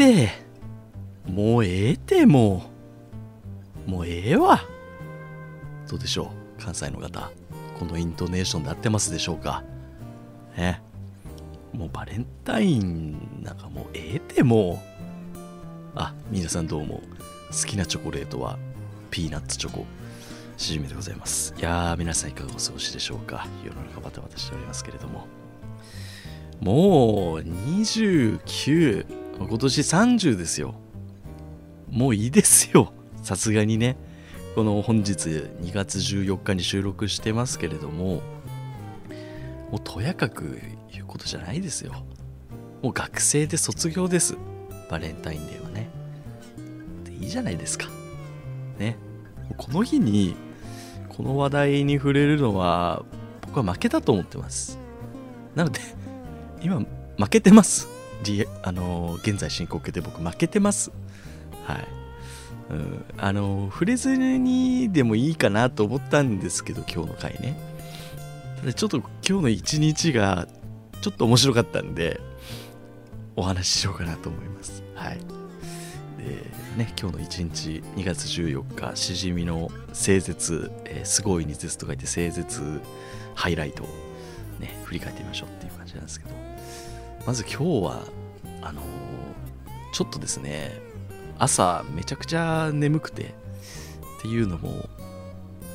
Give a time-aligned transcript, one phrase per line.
[0.00, 0.32] もうええて
[1.26, 2.70] もうええても
[3.86, 3.90] う。
[3.90, 4.62] もうええわ。
[5.88, 7.30] どうでしょう関西の方。
[7.78, 9.62] このイントネーションで合ってますでしょうか。
[10.56, 10.80] ね
[11.74, 14.82] もうバレンタインなんかもうええても
[15.94, 15.98] う。
[15.98, 17.02] あ皆さんどうも
[17.50, 18.58] 好きなチョコレートは
[19.10, 19.84] ピーナッツチョコ
[20.56, 21.54] しじみでございます。
[21.58, 23.46] いやー皆さんいかがお過ごしでしょうか。
[23.62, 25.26] 世の中バタバタしておりますけれども。
[26.60, 30.74] もう29今年30ですよ。
[31.90, 32.92] もういいですよ。
[33.22, 33.96] さすがにね。
[34.54, 35.12] この本日
[35.62, 38.20] 2月14日に収録してますけれども
[39.70, 40.60] もうとやかく
[40.92, 41.92] 言うことじゃないですよ。
[42.82, 44.36] もう学生で卒業です。
[44.90, 45.88] バレンタインデーはね。
[47.20, 47.86] いいじゃないですか。
[48.78, 48.96] ね。
[49.56, 50.34] この日に
[51.08, 53.04] この話題に触れるのは
[53.42, 54.78] 僕は負けたと思ってます。
[55.54, 55.80] なので
[56.62, 56.84] 今
[57.16, 57.99] 負けてます。
[58.62, 60.92] あの現在進行形で僕負けてます。
[61.64, 61.88] はい。
[62.70, 67.56] うん、あの触れずにでもいいかなと思ったんですけど今日の回ね。
[68.74, 70.46] ちょっと今日の一日が
[71.00, 72.20] ちょっと面白かったんで
[73.34, 74.82] お話ししようかなと思います。
[74.94, 75.18] はい。
[76.18, 76.44] で
[76.76, 82.80] ね今日の一日2月14日しじみの整絶、えー、すごい日絶と書いて整絶
[83.34, 83.86] ハイライトを
[84.60, 86.49] ね振り返ってみましょうっていう感じなんですけど。
[87.26, 88.02] まず今日は
[88.62, 88.84] あのー、
[89.92, 90.80] ちょっとですね
[91.38, 94.88] 朝めちゃくちゃ眠くてっていうのも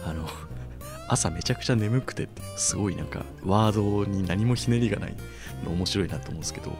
[0.06, 0.28] あの
[1.08, 5.16] 朝めちゃくちゃ眠くてってすごいなんかワードに何もひねりがない
[5.64, 6.72] の面白いなと思うんですけど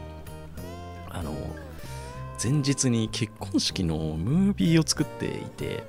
[1.10, 1.32] あの
[2.42, 5.84] 前日に結婚式のムービーを作っていて、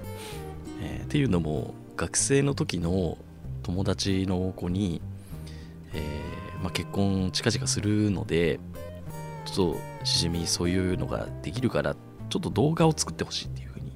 [0.82, 3.18] えー、っていうのも学生の時の
[3.64, 5.02] 友達の子に、
[5.94, 6.02] え、
[6.68, 8.60] まあ、結婚近々するので
[9.46, 13.94] ちょっとしじみそういうのができるからちょっと動画を作ってほしいっていうふうに、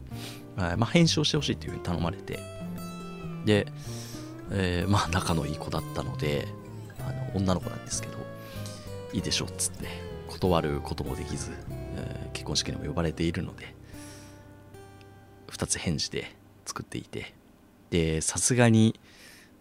[0.55, 2.39] まあ、編集をしてほしいっていうふうに頼まれて
[3.43, 3.67] で、
[4.51, 6.47] えー、まあ仲のいい子だったので
[7.05, 8.13] あの女の子なんですけど
[9.11, 9.89] いいでしょうっつって
[10.29, 11.51] 断ることもできず、
[11.97, 13.75] えー、結婚式にも呼ばれているので
[15.49, 16.33] 2つ返事で
[16.65, 17.33] 作っていて
[17.89, 18.97] でさすがに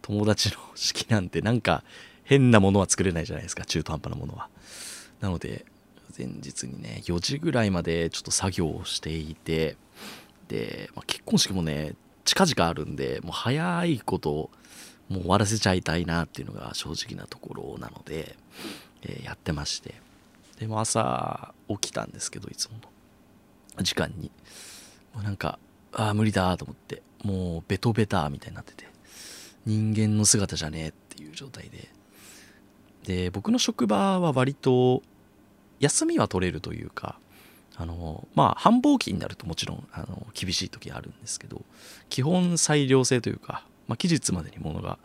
[0.00, 1.82] 友達の式なんてなんか
[2.30, 4.48] 変なものは作れないじゃないですか中途半端なものは。
[5.20, 5.66] なので
[6.16, 9.76] 前日にね4時ぐらいまでちょっと作業をしていて
[10.46, 14.48] で、まあ、結婚式もね近々あるんでもう早いこと
[15.08, 18.36] もう終わらせちゃいたいなっていうのが正直なところなので、
[19.02, 20.00] えー、やってまして。
[20.60, 22.76] でも朝起きたんですけどいつも
[23.76, 23.82] の。
[23.82, 24.30] 時間に。
[25.14, 25.58] もうなんか
[25.92, 27.02] ああ無理だと思って。
[27.24, 28.86] もうベトベターみたいになってて。
[29.66, 31.88] 人間の姿じゃねえっていう状態で。
[33.10, 35.03] で僕の職場は割と
[35.81, 37.19] 休みは取れるというか
[37.76, 41.62] あのまあ繁忙期になるともちろんあの厳しい時あるんですけど
[42.09, 44.97] 基本裁量制というか、まあ、期日までにものが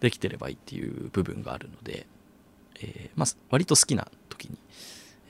[0.00, 2.08] できてればいいっていう部分があるので、
[2.80, 4.58] えー、まあ、割と好きな時に、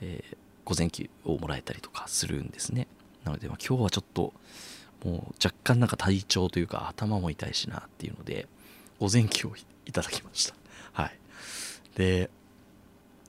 [0.01, 2.87] えー、午前休をもらえたりとかするんですね。
[3.23, 4.33] なので、まあ、今日はちょっと
[5.03, 8.47] もう若干なんか体調というか頭も痛いしなっていうので
[8.99, 9.53] 午前休を
[9.85, 10.55] いただきました。
[10.93, 11.19] はい。
[11.95, 12.29] で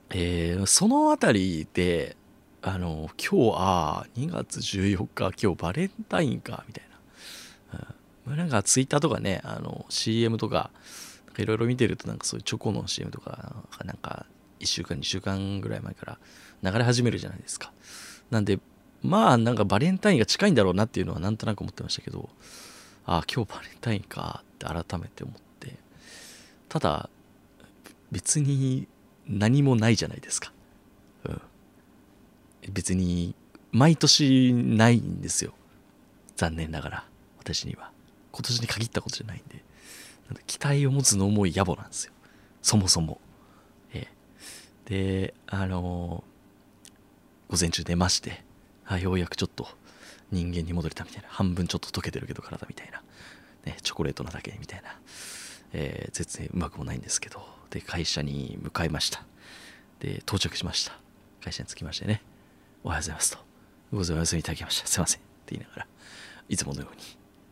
[0.09, 2.15] えー、そのあたりで、
[2.61, 6.85] あの、今日、ああ、2月14日、今日バレンタインか、みたい
[7.73, 7.87] な。
[8.27, 10.71] うん、なんかツイッターとかね、あの、CM とか、
[11.37, 14.25] いろいろ見てると、なんかそういうチョコの CM とか、なんか
[14.59, 16.17] 1週間、2週間ぐらい前か
[16.63, 17.73] ら流れ始めるじゃないですか。
[18.31, 18.59] なんで、
[19.03, 22.29] まあ、なんかバレンタインが近いんだろうなっていうのはなんとなく思ってましたけど、
[23.05, 25.75] ああ、今日バレンタインかって改めて思って、
[26.69, 27.09] ただ、
[28.11, 28.87] 別に
[29.27, 30.51] 何もないじゃないですか。
[31.25, 31.41] うん。
[32.71, 33.35] 別に、
[33.71, 35.53] 毎年ないんですよ。
[36.35, 37.05] 残念ながら、
[37.37, 37.91] 私には。
[38.31, 39.63] 今年に限ったことじゃないんで。
[40.29, 42.13] なん期待を持つのも野暮なんですよ。
[42.61, 43.19] そもそも。
[43.93, 48.43] えー、で、あのー、午前中出まして、
[48.85, 49.67] あ、ようやくちょっと
[50.31, 51.29] 人間に戻れたみたいな。
[51.29, 53.01] 半分ちょっと溶けてるけど体みたいな。
[53.65, 54.97] ね、チョコレートなだけみたいな。
[55.73, 59.23] えー、全然うまくもないんですけど、で、会社に向かいました。
[59.99, 60.97] で、到着しました。
[61.43, 62.21] 会社に着きましてね、
[62.83, 63.39] おはようございますと。
[63.91, 64.87] ございますいただきました。
[64.87, 65.19] すいません。
[65.19, 65.87] って言いながら、
[66.49, 67.01] いつものように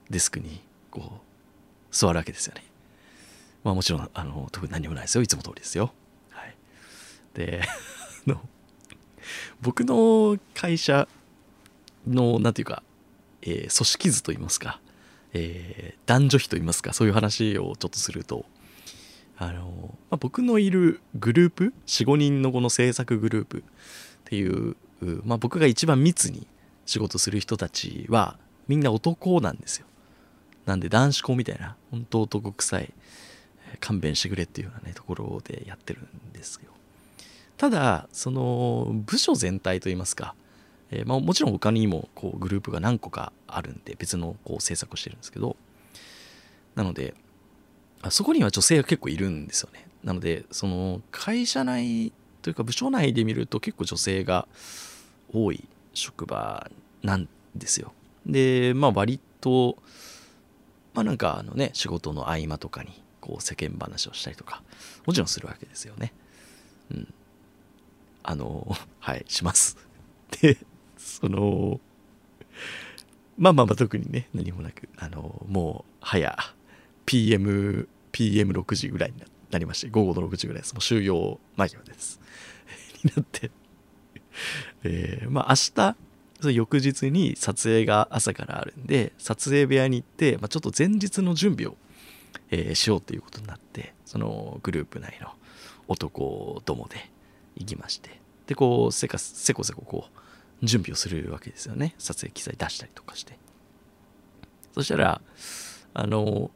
[0.10, 2.64] デスクにこう、座るわけですよね。
[3.64, 5.24] まあもちろん、あの、特に何もないですよ。
[5.24, 5.92] いつも通りですよ。
[6.30, 6.56] はい。
[7.34, 7.64] で、
[8.28, 8.42] の、
[9.62, 11.08] 僕の会社
[12.08, 12.84] の、なんていうか、
[13.42, 14.80] えー、組織図といいますか、
[15.38, 18.46] えー、男女比といいますかそういう話をちょっとすると
[19.38, 23.62] あの、まあ、僕のいるグループ45人のこの制作グループっ
[24.24, 24.76] ていう
[25.24, 26.48] まあ、僕が一番密に
[26.86, 28.38] 仕事する人たちは
[28.68, 29.86] みんな男なんですよ。
[30.66, 32.94] なんで男子校みたいな本当男臭い
[33.80, 36.72] 勘弁してくれっていうようなねところでやってるんですよ。
[37.58, 40.34] ただその部署全体といいますか、
[40.92, 45.56] えー、まあ、もちろん他にもこうグループが何個かあるんで別のこう制作をしてるんですけど
[46.76, 47.16] なので
[48.10, 49.88] そこには女性が結構いるんですよね。
[50.04, 54.48] なのでその会社内というか部署内で見ると結構女性が
[55.34, 55.64] 多い
[55.96, 56.70] 職場
[57.02, 57.94] なんですよ。
[58.26, 59.78] でまあ割と
[60.94, 64.62] まあなんかあのね仕事の合間とかにこう世間話をしたりとか
[65.08, 66.14] もちろんするわけですよね。
[66.92, 67.14] うん。
[68.22, 68.68] あの
[69.00, 69.78] はいします。
[70.42, 70.58] で
[71.06, 71.80] その
[73.38, 76.36] まあまあまあ特にね何もなくあのもう早
[77.06, 79.22] PM PM6 時ぐらいに
[79.52, 80.74] なりまして午後の6時ぐらいです。
[80.74, 82.20] もう終了間際です。
[83.04, 83.52] になって。
[84.84, 85.96] えー、まあ明日
[86.42, 91.78] その翌日に撮影が朝からあるんで撮影部屋に行って、まあ、ちょっと前日の準備を、
[92.52, 95.30] えー、しようということになってそのグループ内の
[95.88, 97.10] 男どもで
[97.56, 100.15] 行きましてでこうせかせこせここう
[100.66, 101.96] 準備をするわけですよね。
[101.98, 103.38] 撮影機材出したりとかして。
[104.74, 105.22] そしたら
[105.94, 106.52] あの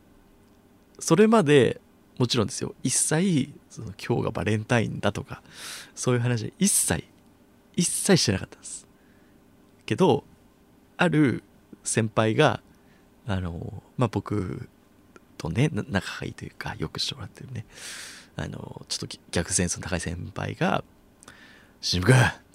[1.00, 1.80] それまで
[2.18, 2.76] もちろんですよ。
[2.84, 5.42] 一切その今日がバレンタインだとか
[5.96, 7.06] そういう話一切
[7.76, 8.88] 一切してなかったんです。
[9.86, 10.26] けど
[10.98, 11.44] ある
[11.84, 12.62] 先輩が
[13.26, 14.68] あのまあ僕
[15.38, 17.66] とね仲がいいというかよくしてもらってるね。
[18.36, 20.84] あのちょっと逆センスの高い先輩が
[21.82, 22.16] 「しむくん」「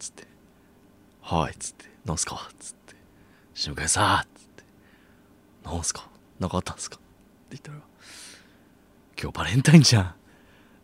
[1.24, 2.94] はい」っつって「なんすか?」っつって
[3.54, 4.64] 「しむくんさ」っつって
[5.64, 6.06] 「なんすか
[6.38, 7.04] なかあったんすか?」って
[7.52, 7.78] 言ったら
[9.20, 10.14] 「今日バレンタインじゃん。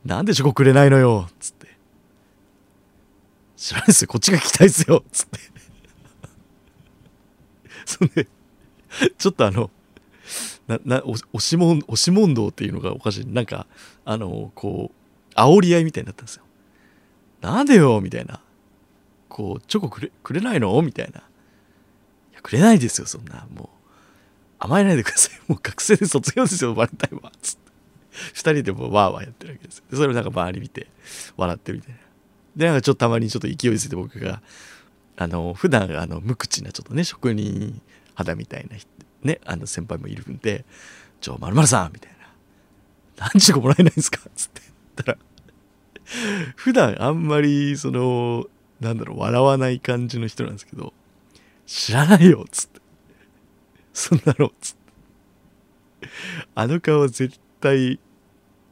[0.02, 1.76] なんでチョコくれないのよ」っつって
[3.56, 4.08] 「知らないですよ。
[4.08, 5.38] こっちが聞きたいっすよ」っつって。
[7.84, 8.26] そんで
[9.18, 9.70] ちょっとあの
[10.66, 13.26] なな押し問押し問答っていうのがおかしい。
[13.26, 13.66] なんか
[14.06, 16.44] あのこう煽り合いみたいになったんですよ。
[17.42, 18.40] なんでよみたいな。
[19.30, 20.80] こうチョコくれくれないの？
[20.82, 21.20] みたいな。
[21.20, 21.22] い
[22.34, 23.46] やくれないですよそんな。
[23.54, 23.68] もう
[24.58, 25.40] 甘えないでください。
[25.48, 27.32] もう学生で卒業ですよバレンタインは。
[27.40, 27.70] つって。
[28.34, 29.84] 2人でもうワーワーやってるわけですよ。
[29.92, 30.88] それをなんか周り見て
[31.36, 32.00] 笑ってるみたいな。
[32.56, 34.42] でなんかちょっとたまにちょっと勢いついて僕が
[35.16, 37.80] あの普段あの無口なちょっとね職人
[38.14, 38.76] 肌みたいな
[39.22, 40.64] ねあの先輩もいるんで
[41.20, 42.26] 「ちょまるさん」みたいな
[43.32, 45.18] 「何時かもらえないんですか?」っつって言ったら
[46.56, 48.46] 普段あんまりその
[48.80, 50.92] なんだろう笑わない感じの人なんですけど
[51.66, 52.80] 「知らないよ」っつって
[53.92, 54.80] 「そんなの」っつって。
[56.54, 58.00] あの顔は絶対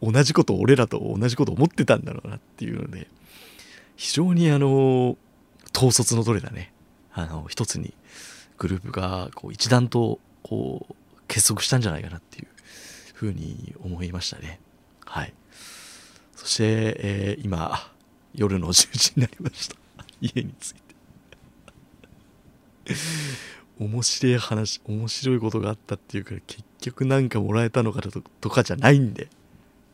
[0.02, 3.08] 同じこと俺らと同じこと思ってたんだろうなっていうので
[3.96, 5.16] 非常にあの
[5.76, 6.72] 統率の取れたね。
[7.12, 7.94] あの一つに
[8.58, 10.94] グループがこう一段とこう
[11.26, 12.46] 結束したんじゃないかなっていう
[13.14, 14.60] ふうに思いましたね。
[15.04, 15.34] はい。
[16.36, 16.64] そして、
[16.98, 17.90] えー、今
[18.34, 19.76] 夜の10時になりました。
[20.20, 20.80] 家に着いて。
[23.78, 28.02] 面白い話面白いことがあったっていうから結局なんかもらえたのか
[28.40, 29.28] とかじゃないんで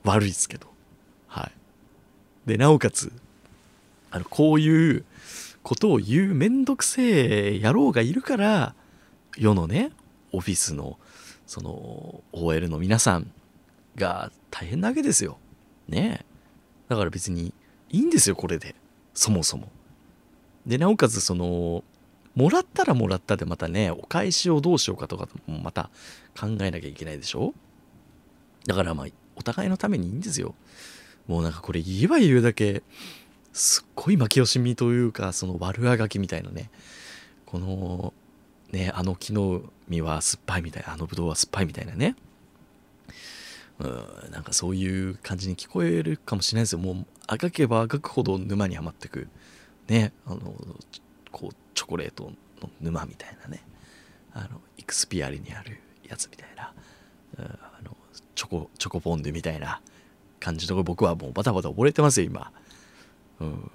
[0.04, 0.68] 悪いですけど。
[1.26, 1.52] はい。
[2.48, 3.12] でなおかつ
[4.10, 5.04] あのこういう
[5.62, 8.74] ことを言うめんどくせえ野郎がいるから
[9.36, 9.90] 世のね
[10.32, 10.98] オフィスの
[11.46, 13.30] その OL の皆さん
[13.96, 15.38] が大変なわけですよ。
[15.88, 16.24] ねえ。
[16.88, 17.52] だから別に
[17.90, 18.74] いいんですよこれで。
[19.14, 19.68] そもそも。
[20.66, 21.84] でなおかつその
[22.34, 25.90] もらったらもらったでまたねお返しをどうしようかとかもまた
[26.38, 27.54] 考えなきゃいけないでしょ？
[28.66, 29.06] だからまあ
[29.36, 30.54] お互いのためにいいんですよ。
[31.28, 32.82] もうなんかこれ言えば言うだけ
[33.52, 36.70] すっごい負け惜しみというかその悪あがきみたいなね。
[37.46, 38.12] この
[38.72, 42.16] ねあの木の実は酸っぱいみたいなあのぶどうは酸っぱいみたいなね。
[43.78, 46.78] うんなんかそういう感じに聞こえるかもしれないですよ。
[46.78, 49.28] もうあがけばあがくほど沼にはまってく。
[49.88, 50.54] ねあの
[51.30, 53.62] こうチョコレートの沼みたいなね
[54.32, 56.72] あのイクスピアリにあるやつみたいな、
[57.38, 57.96] あの
[58.34, 59.80] チョコチョコポンデみたいな
[60.40, 62.52] 感じのところ僕はもうバタバタ溺れてますよ今。
[63.40, 63.70] うん、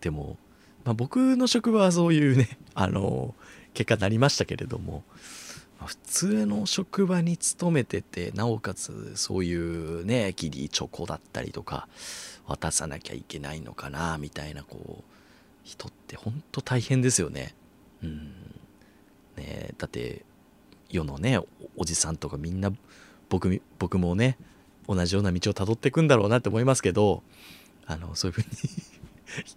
[0.00, 0.36] でも、
[0.84, 3.34] まあ、僕の職場はそういうねあの
[3.74, 5.04] 結果になりましたけれども、
[5.88, 11.88] 普通の職場に勤めててなおかつそういうねギリチョコだったりとか
[12.46, 15.02] 渡さなきゃいけないのかなみたいなこう
[15.64, 17.54] 人ってほんと大変ですよね。
[18.02, 18.32] うん
[19.36, 20.26] ね、だって
[20.90, 21.40] 世のね
[21.78, 22.70] おじさんとかみんな
[23.30, 24.36] 僕僕もね
[24.86, 27.22] 同じような道をたどっていくんだろうなって思いますけど
[27.86, 28.46] あのそういうふうに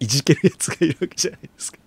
[0.00, 1.78] いじけるやつがいるわけじゃないですか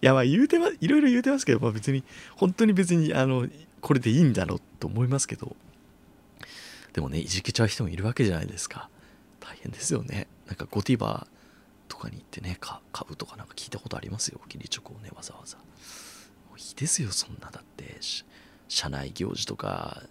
[0.00, 2.04] やまあ言うてまいろいろ言うてますけど、まあ、別に
[2.36, 3.48] 本当に別にあの
[3.80, 5.56] これでいいんだろうと思いますけど。
[6.92, 8.88] でもねいじけちゃう人もいるわけじゃないですか。
[9.38, 10.26] 大変ですよね。
[10.46, 11.28] なんかゴディバ
[11.86, 14.40] とかに行ってね買うとかなんか聞いたことありますよ。
[14.46, 15.56] 義理チョコをねわざわざ。
[15.56, 15.62] も
[16.56, 18.00] ういいですよそんなだって。
[18.70, 20.02] 社内行事とか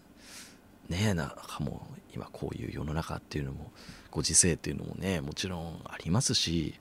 [0.90, 3.72] ねえなんかもう今こういう世の中っていうのも
[4.12, 6.76] ご時世っていうのもねもちろんありますし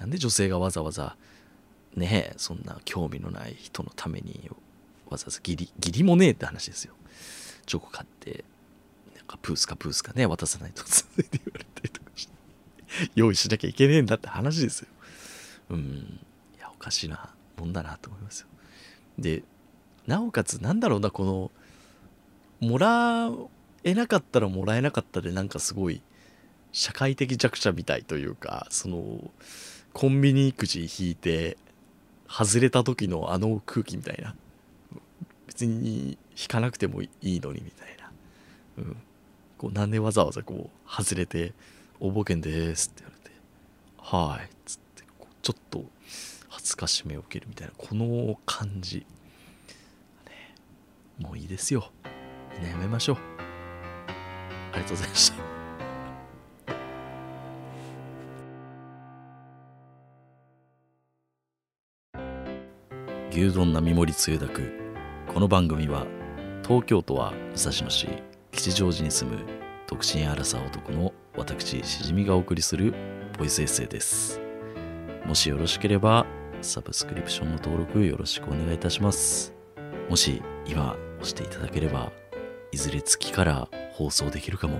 [0.00, 1.16] なんで女性がわざわざ
[1.96, 4.50] ねそんな興味のない人のために
[5.08, 6.94] わざわざ義理義理もねえって話ですよ。
[7.66, 8.44] チョコ買って
[9.16, 12.32] なんかプースかプースかね渡さないと続いて言われたりとかして。
[13.14, 14.88] 用意しなきゃいけねえんだって話ですよ。
[15.70, 16.20] うん。
[16.56, 18.46] いやおかしいなもんだなと思いますよ。
[19.18, 19.42] で
[20.06, 21.50] なおかつなんだろうなこの
[22.60, 23.30] もら
[23.84, 26.02] えなかったらもらえなかったでなんかすごい
[26.72, 29.30] 社会的弱者みたいというかその
[29.92, 31.58] コンビニくじ引いて
[32.32, 34.34] 外れた時のあの空気みたいな。
[35.52, 38.10] 別に引かなくてもいいのにみたいな、
[38.78, 38.96] うん、
[39.58, 41.52] こうなんでわざわざこう外れて
[42.00, 43.36] 「応募券です」って言われて
[44.00, 45.04] 「はい」っつって
[45.42, 45.84] ちょっと
[46.48, 47.74] 恥ずかしめを受けるみたいな。
[47.76, 50.54] この感じ、ね、
[51.18, 51.90] もういいですよ。
[52.54, 53.16] みんなやめましょう。
[54.72, 55.51] ありがとうございました。
[63.34, 64.78] 牛丼並盛りつゆだく。
[65.32, 66.06] この番組は
[66.62, 68.06] 東京都は武蔵野市
[68.50, 69.38] 吉祥寺に住む
[69.86, 72.92] 独身アラサー男の私しじみがお送りする
[73.38, 74.38] ボイスエッセイです。
[75.24, 76.26] もしよろしければ
[76.60, 79.54] サブスクリプションの登録よろしくお願いいたします。
[80.10, 82.12] もし今押していただければ
[82.70, 84.76] いずれ月から放送できるかも。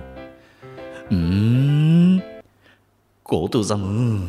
[1.10, 2.18] うーん。
[3.24, 4.28] Go to the moon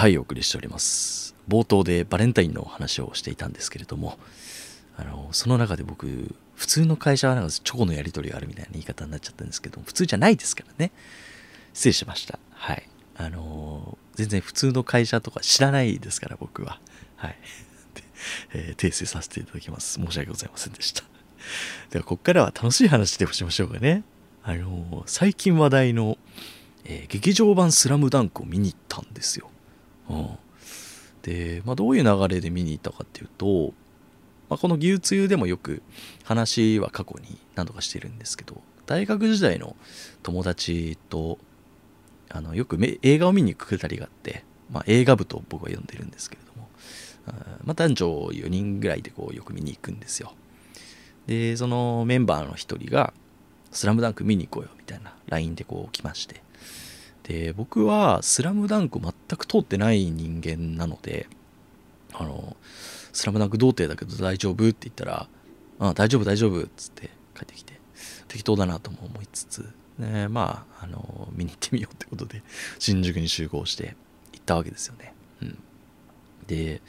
[0.00, 1.36] はいお送りしております。
[1.46, 4.16] 冒頭でバレンタインの話をしていたんですけれども
[4.96, 10.90] あのその中で僕普通の会社はなんかチョコのやり取りがあるみたいな言い方になっちゃったんですけど普通じゃないですからね。
[11.74, 12.38] 失礼しました。
[12.52, 12.88] はい。
[13.14, 16.80] あの全然普通の会社とか知らないですから僕は。
[17.16, 17.36] はい。
[18.54, 20.00] えー、訂正させていただきます。
[20.02, 21.04] 申し訳ございませんでした。
[21.90, 24.02] ではここからは楽しい話でしましょうかね。
[24.44, 26.16] あの最近話題の、
[26.86, 29.49] えー、劇場版スラムダンクを見に行ったんですよ、
[30.10, 30.38] うん、
[31.22, 33.72] で、まあ、どういう流れで見に行ったかっていうと、
[34.48, 35.82] まあ、この牛つゆでもよく
[36.24, 39.76] 話は過去に何度かしてるんですけど大学時代の
[40.22, 41.38] 友達と
[42.28, 46.68] あのよく映画を見に行くくだりがあって、まあ、映画部と僕は呼んでるんですけれども、
[47.64, 50.32] まあ、男女4人ぐらいでこうよく見に行くんですよ。
[51.26, 53.12] でそのメンバーの一人が
[53.70, 56.42] 「スラムダンク見に行こうよ」みたいな LINE でこう来まして
[57.30, 61.28] で僕は「スラムダンク全く通ってない人間なので
[62.12, 62.56] 「あの
[63.12, 65.28] スラムダンク童貞だけど大丈夫?」って言ったら
[65.78, 67.74] 「あ大丈夫大丈夫」っつって帰ってきて
[68.26, 69.64] 適当だなとも思いつつ
[70.00, 72.42] ね、まあ、あの、見に行ってみようってことで、
[72.78, 73.94] 新宿に集合して
[74.32, 75.12] 行ったわけですよね。
[75.42, 75.58] うん。
[76.46, 76.80] で、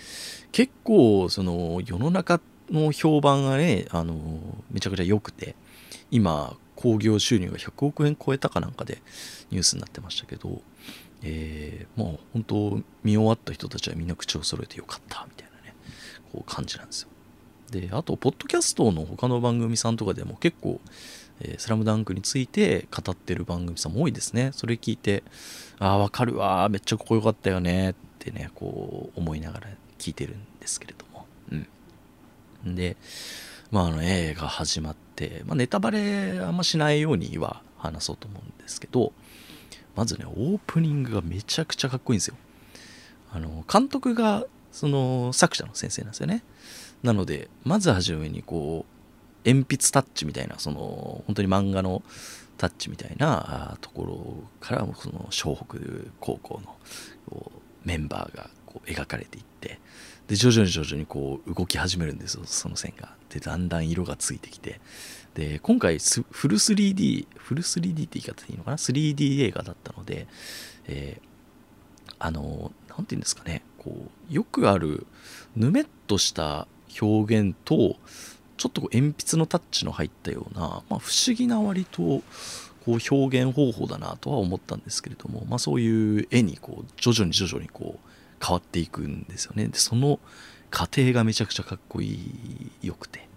[0.52, 4.16] 結構、その、世の中の評判がね、あの、
[4.72, 5.56] めちゃくちゃ良くて、
[6.10, 9.02] 今、興行収入が100億円超えたかなんかで
[9.52, 10.62] ニュースになってましたけど、
[11.22, 15.76] えー、もう本当見終わった人たちはみんな口を揃えてよかったみたいなね
[16.32, 17.10] こう感じなんですよ
[17.70, 20.82] であとポッドキャストの他の番組さんとかでも結構
[21.44, 24.52] えー、スラムダンクについて語ってる番組さんも多いですね。
[24.54, 25.24] それ聞いて、
[25.80, 31.26] ああ、わかるわ、めっちゃここ良かったよねってね、こう思いながら聞いてるんですけれども。
[32.66, 32.76] うん。
[32.76, 32.96] で、
[33.72, 39.14] まあ、あの映画始まって、まあ、ネタバレあんましないようには話そうと思うんですけど、
[39.96, 42.36] まずね、オープニングがめちゃくちゃかっこいいんですよ。
[43.32, 46.44] あの、監督が、その、作者の先生なんですよね。
[47.02, 49.02] なので、まずはじめにこう、
[49.46, 52.04] 鉛筆タッチみたいなその本当に漫画の
[52.58, 56.62] タッチみたいなところからもその湘北高校
[57.32, 57.52] の
[57.84, 59.80] メンバーがこう描かれていって
[60.32, 62.44] で徐々に徐々にこう動き始めるんですよ。
[62.46, 63.10] その線が。
[63.30, 64.80] でだんだん色がついてきて。
[65.34, 70.28] で今回フル 3D フル 3D って言い方でいいのかな？3D 映画だったので、
[70.88, 73.62] えー、あの何て言うんですかね。
[73.78, 73.94] こ
[74.30, 75.06] うよくある
[75.58, 76.66] ぬめっとした
[77.02, 77.98] 表現と
[78.56, 82.24] ちょっとこう鉛筆のタッチの入ったような、まあ、不思議な割とこ
[82.88, 88.11] う表現方法だなとは思ったんですけれども、まあ、そういう絵にこう徐々に徐々にこう
[88.42, 89.68] 変わっていくんですよね。
[89.68, 90.20] でその
[90.70, 92.08] 過程がめちゃくちゃかっこい
[92.82, 93.28] いよくて。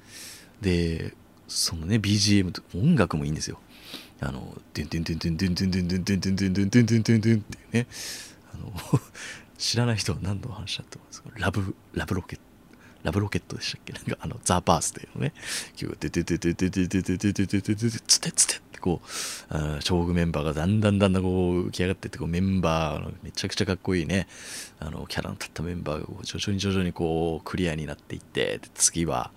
[0.61, 1.15] で
[1.47, 3.61] そのね BGM と音楽もいいんですよ。
[4.21, 7.87] あの「デンデンデンデンデンデンデンデンデンデンデンデンデンデンデンデン」っていうね
[8.53, 8.73] あの
[9.59, 12.45] 知らない人は何の話だと思うんですかラブラブロケット
[13.03, 15.35] ラブロケットでしたっけなんかあのザ・バースデーのね
[15.77, 24.27] 曲が「デデデデデデデデデデデデデデつてつて」ってこう将軍メンバーがだんだんだんだんこう浮き上がっていってこうメンバーのめちゃくちゃかっこいいね
[24.79, 29.31] あのキャラの立ったメンバーがこう徐々に徐々にこうクリアになっていって次は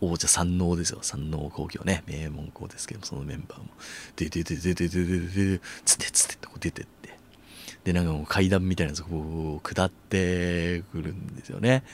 [0.00, 1.00] 王者山王ですよ。
[1.02, 2.04] 山王工業ね。
[2.06, 3.66] 名門校ですけどそのメンバーも
[4.16, 7.18] 「デデデデデデデデデつてつて」ってこう出てって
[7.84, 11.84] でなんかもう階段みたいなやつがこう下ってくるんですよね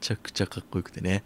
[0.00, 1.22] ちゃくちゃかっこよくてね。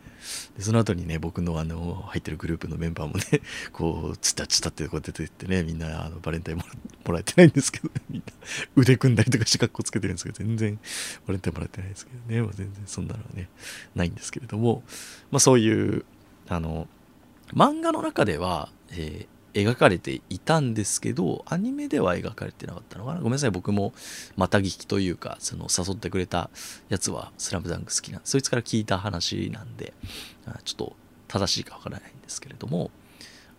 [0.57, 3.25] でその後にね僕のあの入ってるグループのメンバーもね
[3.73, 6.65] こうツタツタってこう出てってねみんなあのバレンタインも
[7.13, 8.33] らえてないんですけど、 みんな
[8.77, 10.79] 腕組んだりとかして格好つけてるんですけど全然
[11.27, 13.49] バレンタインもらえてないですけどね、まあ、全然そんなのはね
[13.95, 14.83] ないんですけれども。
[15.31, 16.05] まあそういう
[16.49, 16.89] あの
[17.53, 23.19] 漫画の中では、えー、描かれていたんですけどアニメでは描かれてなかったのかな？
[23.19, 23.95] ごめんなさい僕も
[24.37, 26.51] また聞きというかその誘ってくれた
[26.89, 29.95] やつは「スラムダンク好きなんでそいつから聞いた話なんで
[30.65, 30.97] ちょっと
[31.29, 32.91] 正しいかわからないんですけれども、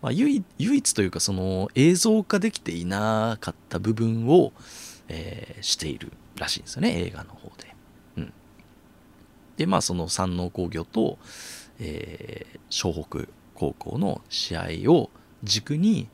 [0.02, 4.52] まあ、唯一というかその映像化できていなかった部分を、
[5.08, 7.74] えー、しているらしいんですよね映画の方で。
[8.18, 8.32] うん、
[9.56, 11.18] でまあその山王工業と、
[11.78, 15.10] えー、湘北高校の試合を
[15.46, 16.08] 軸に、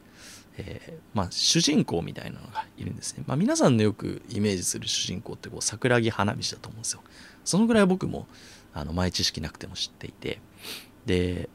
[0.56, 3.24] えー、まあ、主人公みたいなのがいるんですね。
[3.26, 7.02] まあ、皆さんのよくイメージする主人公ってこう桜木花道だと思うんですよ。
[7.44, 8.26] そのぐらい僕も
[8.74, 10.40] あの前知識なくても知っていて
[11.06, 11.48] で、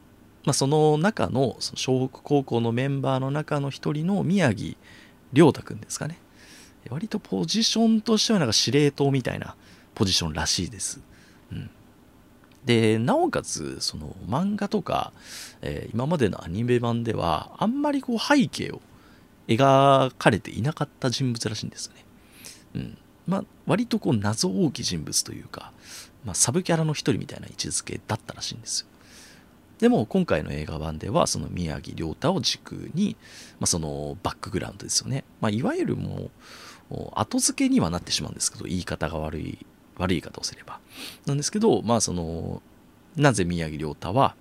[0.44, 4.76] まあ、その中のその湘北高校のメンバーの中の一人の宮城
[5.32, 6.18] 亮太くんですかね
[6.90, 9.56] 割とポジションとしてはなんか司令塔みたいな
[9.94, 11.00] ポジションらしいです。
[11.52, 11.70] うん、
[12.68, 15.14] でなおかつその漫画とか、
[15.62, 18.82] えー、今までのアニメ版ではあんまりこう背景を
[19.48, 22.04] 描かれていなかった人物らしいんですよね。
[22.74, 25.72] うんまあ、割とこう謎多き人物というか、
[26.26, 28.86] まあ、サブキャラの一人みたいな位置づけだったらしいんですよ。
[29.78, 33.16] でも今回の映画版ではその宮城亮太を軸に、
[33.60, 35.24] まあ、そのバックグラウンドですよね。
[35.40, 36.30] まあ、いわゆるも
[36.90, 39.66] う後付けにはなってしまうんですけど言い方が悪い
[39.98, 40.80] 悪い言い方をすれば。
[41.26, 42.62] なんですけど、まあその、
[43.16, 44.34] なぜ宮城亮太は、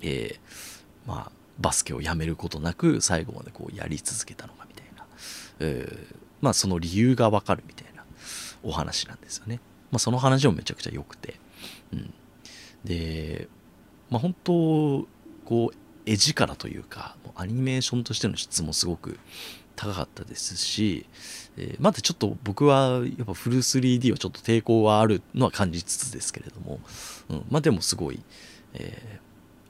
[0.00, 5.06] えー、まあ、バスケをやめることなく最後までこうやり続けたのかみたいな、
[5.60, 8.04] えー、まあその理由がわかるみたいな
[8.64, 9.60] お話なんですよね。
[9.92, 11.38] まあその話もめちゃくちゃ良くて。
[11.92, 12.12] うん、
[12.84, 13.48] で、
[14.10, 15.08] まあ本当、
[15.44, 19.18] こう、絵力というか、アニメーションとしての質もすごく
[19.76, 21.06] 高かったですし、
[21.56, 26.80] えー、まだちょっと僕はやっぱフル 3D はちょっと抵抗はあるのは感じつつですけれども、
[27.28, 28.20] うん、まあでもすごい、
[28.74, 29.20] え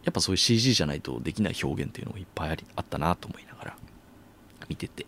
[0.02, 3.76] ー、やっぱそういう CG じゃないとできない表現っていうのもいっぱいありあったなと思いながら
[4.68, 5.06] 見てて。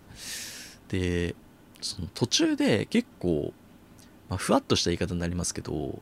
[0.88, 1.35] で
[1.82, 3.52] その途中で結構、
[4.28, 6.00] まあ、ふわっとした言い方になりますけど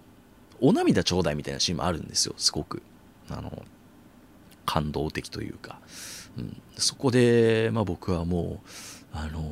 [0.61, 2.83] お涙ちょうだいみたいなシーンもあるんですよすごく。
[3.31, 3.65] あの
[4.67, 5.79] 感動的というか、
[6.43, 9.43] ん、そこで、まあ、僕はもうあの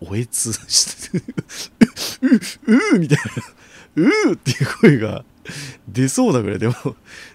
[0.00, 1.18] おえつ して
[2.22, 2.34] う
[2.66, 3.18] ううみたい
[3.96, 5.24] なううっていう声が
[5.88, 6.74] 出そうなぐらいでも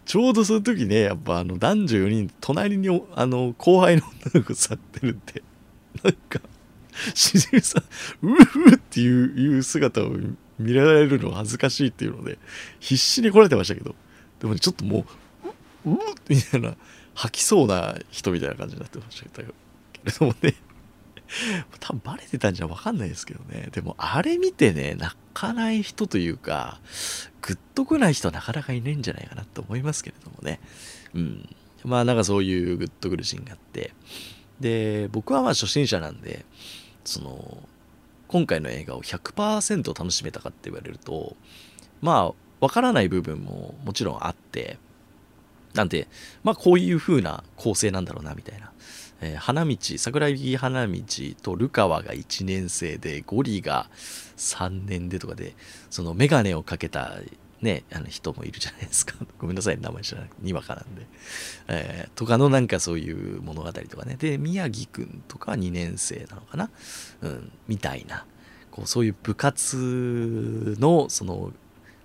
[0.05, 5.43] ちょうどその時ねやっぱあの男女4人隣にあの後輩の女の子座ってるんで
[6.03, 6.39] なんか
[7.13, 7.83] しじみさん
[8.27, 10.11] ううっていう姿を
[10.57, 12.37] 見られるの恥ずかしいっていうので
[12.79, 13.95] 必死に来られてましたけど
[14.39, 15.05] でも、ね、ちょっとも
[15.85, 15.97] ううう
[16.29, 16.75] みたいな
[17.17, 19.47] 吐きそうな人みたいな感じになってましたけ
[20.03, 20.53] れどもね
[21.79, 23.69] 多分バレてたんじゃ分かんないですけどね。
[23.71, 26.79] でもあれ見てね、泣かない人というか、
[27.41, 30.59] グッとこない人はなかなかいないんじゃないかなと思いますけれどもね。
[31.13, 31.49] うん。
[31.83, 33.93] まあなんかそういうグッとくるシーンがあって。
[34.59, 36.45] で、僕はまあ初心者なんで、
[37.03, 37.67] その、
[38.27, 41.35] 今回の映画を100%楽しめたかって言われると、
[42.01, 44.77] まあ、わからない部分ももちろんあって、
[45.77, 46.07] なんで、
[46.43, 48.71] まあこういう風な構成なんだろうな、みたいな。
[49.21, 51.01] えー、花道桜木花道
[51.41, 53.89] とルカワが1年生でゴリが
[54.37, 55.55] 3年でとかで
[55.89, 57.15] その眼鏡をかけた
[57.59, 59.15] ね、あの人もいるじゃないですか。
[59.39, 60.29] ごめんなさい、名前知らない。
[60.41, 61.07] にわかなんで。
[61.67, 64.15] えー、とかのなんかそういう物語とかね。
[64.15, 66.69] で、宮城くんとか2年生なのかな。
[67.21, 68.27] うん、みたいな。
[68.69, 71.51] こう、そういう部活の、その、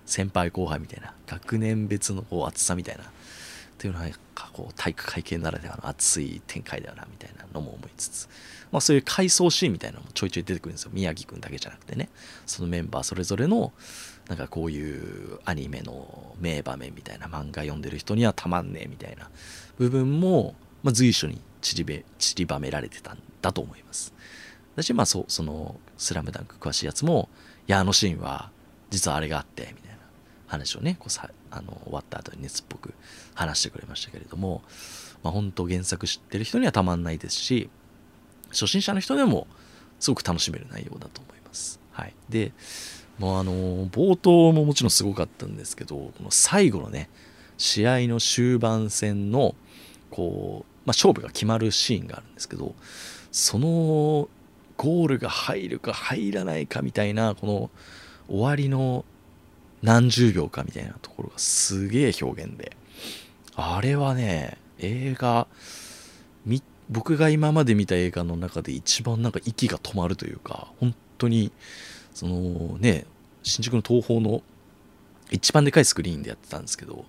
[0.07, 3.03] 先輩後輩みたいな、学年別のこう厚さみたいな
[3.83, 4.07] っていうのは
[4.53, 8.29] こう体育会系ならではの熱い展開だよなみたいなのも思いつつ、
[8.71, 10.91] まあ、そういう回想シーンみたいなのもちょいちょい出てくるんですよ。
[10.93, 12.07] 宮城くんだけじゃなくてね。
[12.45, 13.73] そのメンバーそれぞれの
[14.29, 19.29] なんかこういうアニメの名場面みたいな漫画読んでる人にはたまんねえみたいな
[19.77, 24.13] 部分もまあ、随所に散り散りばめられてたんだと思います。
[24.75, 27.27] 私まあそその「スラムダンク詳しいやつも
[27.67, 28.49] いやあのシーンは
[28.89, 29.82] 実はあれがあってみたいな。
[30.53, 32.93] 話をねこうさあの終わった後に熱っぽく
[33.35, 34.61] 話してくれましたけれども、
[35.23, 37.69] まあ、本当原作知ってる人にはたまんないですし
[38.49, 39.47] 初心者の人でも
[39.99, 41.79] すごく楽しめる内容だと思います。
[41.91, 42.51] はい、で
[43.19, 47.09] もうあの冒頭ももちろんすごかったんですけどこの最後のね
[47.57, 49.55] 試合の終盤戦の
[50.09, 52.73] こう、まあ、勝負が決まるシーンがあるんですけど
[53.31, 54.27] その
[54.77, 57.71] ゴールが入るか入らないかみたいなこの
[58.27, 59.05] 終わりの
[59.83, 62.75] 何十秒かみたいなところがすげえ表現で。
[63.55, 65.47] あれはね映画
[66.89, 71.51] 僕が今まで見た映画の中で一番なんか息が止まるというか本当に
[72.13, 73.05] そのね
[73.41, 74.41] 新宿の東宝の
[75.31, 77.05] 一番でかいスクリーンでやってたんですけど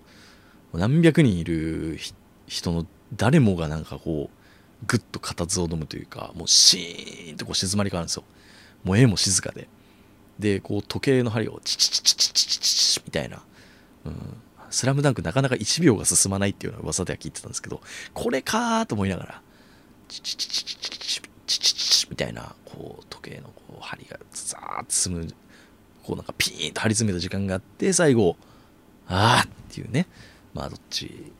[0.73, 1.99] 何百人いる
[2.47, 8.25] 人の誰もがなんかこうぐっと固唾を飲むというかもうシーンとこう静まり変わるんですよ。
[8.85, 9.69] もう絵も静かで。
[10.39, 13.43] でこう時計の針をチチチチチチチチみたいな、
[14.05, 14.15] うん、
[14.71, 17.81] スラムダンクなかなか1秒が進まないっていうような噂では聞いてたんですけど
[18.13, 19.43] これかーと思いながら
[20.09, 25.29] チチチチチチチチチチチみたいなこう時計のこう針がザーッと進む
[26.03, 28.37] こうなんかピーンと張り詰めた時間があって最後
[29.07, 30.07] ああっていうね
[30.53, 31.33] まあどっち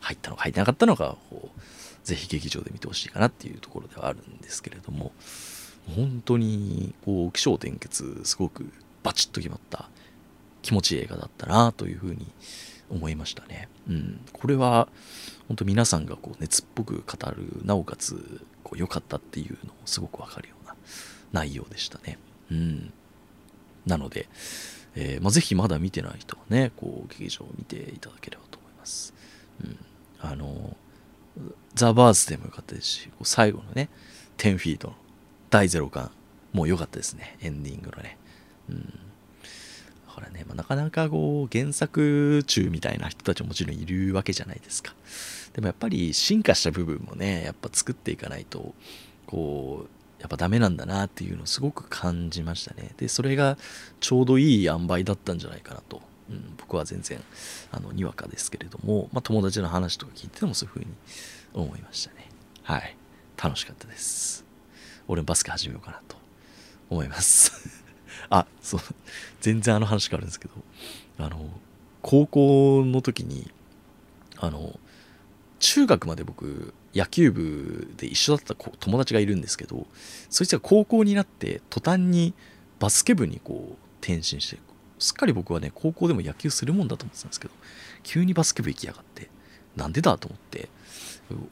[0.00, 1.60] 入ったのか入ってなかったのかこう
[2.04, 5.12] ぜひ劇場で見てほしいかなっていうところではあるんですけれども
[5.94, 9.88] 本当にこう起承転結すごくバチッと決まった
[10.62, 12.26] 気持ちいい映画だったなというふうに
[12.90, 13.68] 思いましたね。
[13.88, 14.88] うん、これは
[15.48, 20.74] 本当皆さんがこう熱っぽく語るなおかつこう良かったっていうのもすごくわかるような
[21.32, 22.18] 内容でしたね。
[22.50, 22.92] うん、
[23.86, 24.28] なので、
[24.94, 29.12] えーまあ、ぜひまだ見てない人はねこう劇場を見ていただければと思います。
[29.62, 29.78] うん、
[30.20, 30.76] あの
[31.74, 33.88] ザ・バーズでも良かったですし最後のね
[34.38, 34.94] 10フィートの
[35.54, 36.10] 第0巻
[36.52, 38.18] もう良かったですねエンディングのね。
[38.68, 38.98] うん
[40.08, 44.94] だからね、まあ、なかなかこう原作中みたいな人たちももちろんいるわけじゃないですか。
[45.52, 48.74] でもやっぱり進化した部分もね、やっぱ作っていかないと、
[49.26, 52.92] こう、やっぱダメなんだなっていうのをすごく感じましたね。
[52.96, 53.58] で、それが
[53.98, 56.00] ちょうどいい塩梅だったんじゃないかなと。
[56.30, 57.20] うん、僕は全然、
[57.72, 60.86] あの、にわかですけれども、まあ、友達の話とか聞いてもそういうふうに
[61.54, 62.28] 思いましたね。
[62.62, 62.96] はい。
[63.42, 64.43] 楽しかったです。
[65.08, 66.16] 俺バスケ始めようかなと
[66.90, 67.52] 思います。
[68.30, 68.80] あ、そう、
[69.40, 70.54] 全然あの話があるんですけど、
[71.18, 71.50] あの、
[72.02, 73.50] 高校の時に、
[74.36, 74.78] あの、
[75.58, 79.86] 中学まで僕、野球部で一緒だった友達がいるんですけど、
[80.30, 82.34] そいつが高校になって途端に
[82.78, 84.58] バスケ部にこう転身して、
[84.98, 87.54] すっかり僕はね、高校でも野球するもんだと思ってたんですけど、
[88.02, 89.28] 急にバスケ部行きやがって、
[89.74, 90.68] なんでだと思って、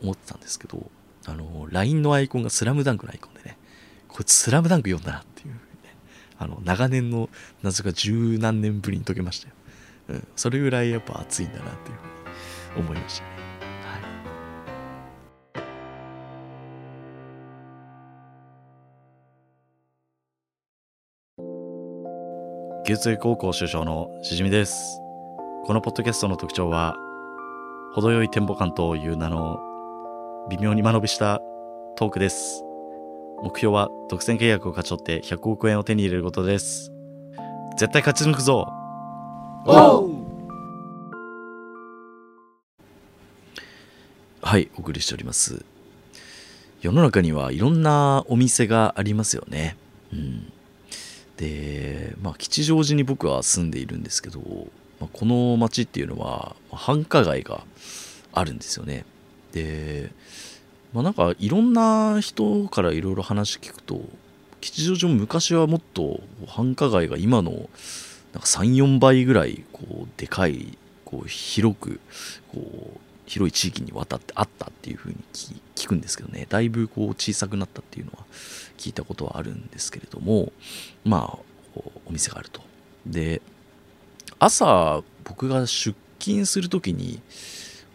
[0.03, 0.91] 思ってたんですけど、
[1.27, 3.57] あの、LINE のアイコンがスラムダンクのアイコンでね、
[4.09, 5.55] こいつスラムダンク読んだなっていう
[6.43, 7.29] あの長年の
[7.63, 9.55] 謎が十何年ぶりに解けましたよ、
[10.09, 11.97] うん、それぐらいやっぱ熱いんだなっていう
[12.75, 13.33] ふうに思いましたね。
[22.85, 24.99] 牛津高校首相のしじみです。
[25.65, 26.97] このポッドキャストの特徴は、
[27.95, 29.61] 程よいテンポ感という名の
[30.49, 31.41] 微妙に間延びした
[31.97, 32.65] トークです。
[33.43, 36.91] 目標は独占契約を勝ち取って100億円を手に入れることです。
[37.79, 38.67] 絶対勝ち抜くぞ
[44.43, 45.65] はい、お送りしております。
[46.81, 49.77] 世の中にはいろんなお店がありますよね。
[50.13, 50.53] うん。
[51.37, 54.41] で、まあ、吉祥寺に僕は住んでいるんですけど、
[54.99, 57.65] まあ、この町っていうのは繁華街が
[58.33, 59.05] あるんですよね。
[59.53, 60.11] で、
[60.93, 64.01] まあ、なんかいろんな人からいろいろ話聞くと
[64.61, 67.71] 吉祥寺も昔はもっと繁華街が今のなんか
[68.41, 72.01] 34倍ぐらいこうでかいこう広く
[72.53, 72.61] こ
[72.97, 75.17] う広い地域にわたってあったっていうふうに
[75.75, 76.47] 聞くんですけどね。
[76.49, 78.25] だいぶこう小さくなったっていうのは
[78.79, 80.53] 聞いたことはあるんですけれども
[81.05, 81.39] まあ
[82.07, 82.63] お店があると。
[83.07, 83.43] で
[84.39, 87.21] 朝僕が出勤する時に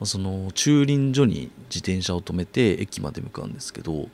[0.03, 4.07] その駐輪所に自転車を止めて駅まで向かうんですけど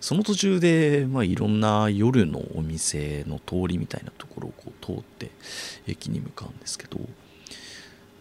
[0.00, 5.30] その途中で、まあ、いろんな夜のお店の通りみたいなところをこう通って
[5.86, 6.98] 駅に向かうんですけど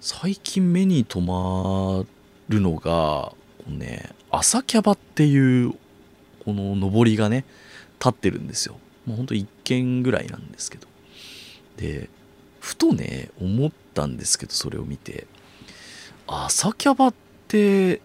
[0.02, 2.06] 最近目に留ま
[2.50, 3.34] るのが
[3.68, 5.74] ね朝キャバっていう
[6.44, 7.46] この上りがね
[8.00, 8.78] 立ってるんですよ。
[9.06, 10.88] もうほんと1軒ぐらいなんですけど。
[11.78, 12.10] で
[12.60, 15.28] ふとね思ったんですけどそれを見て。
[16.28, 17.14] 朝キャバっ
[17.48, 18.02] て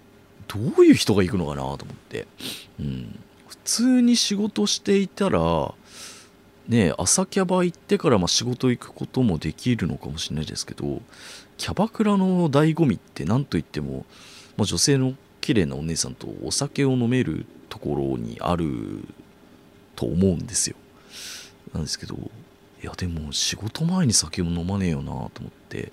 [0.48, 2.26] どういう人が行くのかなと思って、
[2.78, 5.74] うん、普通に仕事していたら
[6.68, 11.00] ね朝キャバ行ってからま仕事行くこともできるのかもしれないですけど
[11.56, 14.06] キャバクラの醍醐味って何といっても、
[14.56, 19.04] まあ、女性の綺麗なお姉さんとお酒を飲めるところにある
[19.96, 20.76] と思うんですよ。
[21.72, 22.16] なんですけど
[22.82, 25.92] いやでも仕事前に酒も飲まねえよなと思って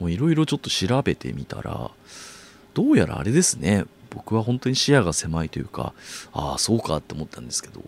[0.00, 1.90] いろいろちょっと調べてみたら
[2.74, 3.84] どうやらあれですね。
[4.10, 5.92] 僕は本当に視野が狭いというか
[6.32, 7.82] ああそうかって思ったんですけど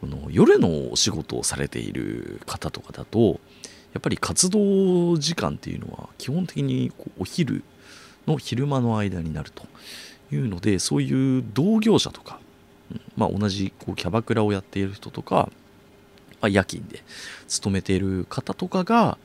[0.00, 3.38] この夜のお仕事をされている方とかだと
[3.92, 7.62] やっぱり活動時間っていうのは基本的にこうお昼
[8.26, 9.64] の昼間の間になると。
[10.34, 12.40] いうのでそういう同業者とか、
[13.16, 15.50] まあ、同じこうキャバクラをやっている人とか、
[16.40, 17.02] まあ、夜勤で
[17.48, 19.18] 勤めている方とかが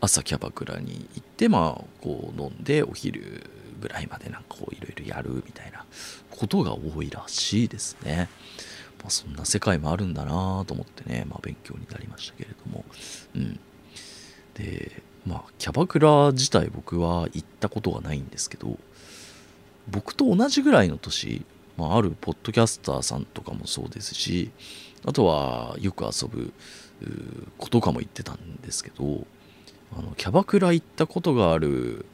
[0.00, 5.84] 朝キャバクラに行ってまあこう飲んでお昼ぐらいまでなんかこういろいろやるみたいな
[6.30, 8.28] ことが多いらしいですね。
[9.02, 12.84] まあ、そんな世界もあるんだなと思ってね、まあ、勉強になりましたけれども、
[13.34, 13.58] うん、
[14.54, 18.78] でまあキャバクラ自体僕は行ったことがないんですけど
[19.88, 21.44] 僕と同じぐらいの年、
[21.76, 24.50] まあ、あるポッドキャスターさんとかもそうですし
[25.04, 26.52] あとはよく遊ぶ
[27.02, 29.26] う子とかも言ってたんですけど
[29.96, 32.06] あのキャバクラ行ったことがある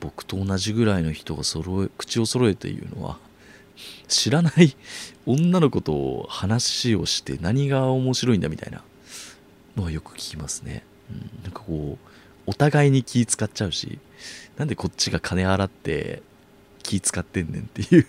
[0.00, 3.18] 僕と同じぐらいの人が揃え口を揃えて言うのは
[4.08, 4.76] 知らない
[5.26, 8.82] 女の子と話をして何が面白いんだみたいな
[9.76, 10.84] のはよく聞きますね。
[11.10, 12.10] うん、なんかこう
[12.46, 13.98] お互いに気使っちゃうし
[14.56, 16.22] なんでこっちが金払って
[16.82, 18.06] 気使ってんねんっていうい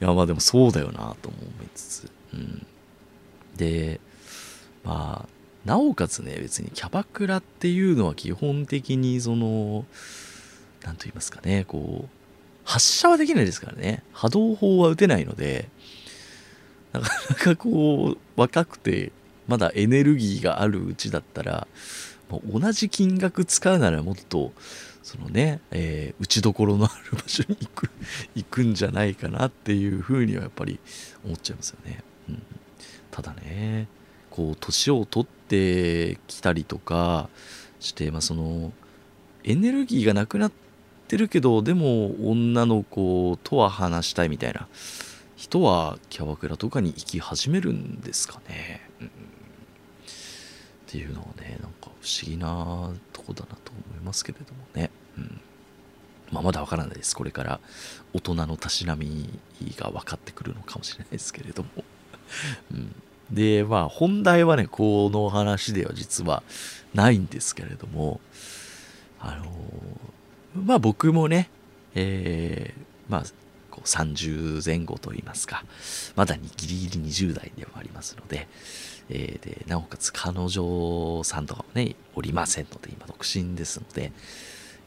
[0.00, 2.66] やまあでもそうだよなと思いつつ、うん、
[3.56, 4.00] で
[4.84, 5.28] まあ
[5.64, 9.86] なおかつね別にキャバクラっていうのは基本的にその
[10.84, 12.08] 何と言いますかねこう
[12.64, 15.68] 発射はできないですからね波動砲は打てないので
[16.92, 19.12] なかなかこう若くて
[19.48, 21.66] まだエネルギーがあるうちだったら
[22.30, 24.52] もう同じ金額使うならもっと
[25.02, 27.90] そのね、えー打ちどころのある場所に行く
[28.34, 30.80] 行くんじゃないかなっていうふうにはやっぱり
[31.24, 32.02] 思っちゃいますよね。
[32.30, 32.42] うん、
[33.14, 33.86] ただね
[34.28, 37.28] こう年を取ってきたりとか
[37.78, 38.72] して、まあ、その
[39.44, 40.52] エネルギーがなくなっ
[41.06, 44.66] てるけどでも女の子とは話したいみたいな
[45.36, 48.80] 人はキャバクラとかに行き始めるんですかね。
[49.00, 49.10] うんっ
[50.88, 54.90] ていうのはねなんか不思議なとこだなと思いますけれどもね。
[55.18, 55.40] うん
[56.32, 57.14] まあ、まだわからないです。
[57.14, 57.60] これから
[58.12, 59.28] 大人のたしなみ
[59.76, 61.68] が分かってくるのかもしれないですけれども。
[62.72, 62.94] うん、
[63.30, 66.42] で、まあ本題はね、この話では実は
[66.94, 68.20] ないんですけれども、
[69.20, 69.48] あのー
[70.54, 71.48] まあ僕もね、
[71.94, 73.22] えーまあ
[73.70, 75.64] こう30前後といいますか、
[76.14, 78.46] まだにギリギリ20代ではありますので、
[79.10, 84.12] えーでなおかつ彼女さんとかもね、おりませんので、今独身ですので、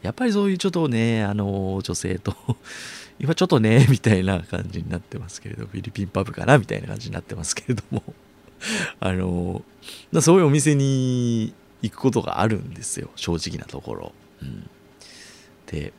[0.02, 2.34] やっぱりそういうちょっとね、あの女性と
[3.18, 8.02] 今ちょっとね、みたいな感じになってますけれど、フィリピンパブかなみたいな感じになってますけれども、
[9.00, 9.62] あの
[10.20, 14.12] そういうお店に行くことがあるんですよ、正直なところ。
[14.42, 14.68] うん、
[15.66, 15.92] で、